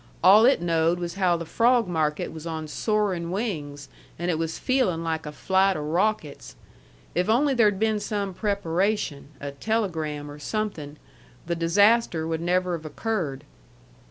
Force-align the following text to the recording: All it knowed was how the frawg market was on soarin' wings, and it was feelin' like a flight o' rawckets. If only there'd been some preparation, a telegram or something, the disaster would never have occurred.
All 0.23 0.45
it 0.47 0.63
knowed 0.63 0.97
was 0.97 1.13
how 1.13 1.37
the 1.37 1.45
frawg 1.45 1.87
market 1.87 2.31
was 2.31 2.47
on 2.47 2.67
soarin' 2.67 3.29
wings, 3.29 3.87
and 4.17 4.31
it 4.31 4.39
was 4.39 4.57
feelin' 4.57 5.03
like 5.03 5.27
a 5.27 5.31
flight 5.31 5.77
o' 5.77 5.81
rawckets. 5.83 6.55
If 7.13 7.29
only 7.29 7.53
there'd 7.53 7.77
been 7.77 7.99
some 7.99 8.33
preparation, 8.33 9.27
a 9.39 9.51
telegram 9.51 10.31
or 10.31 10.39
something, 10.39 10.97
the 11.45 11.55
disaster 11.55 12.25
would 12.25 12.41
never 12.41 12.73
have 12.75 12.85
occurred. 12.87 13.43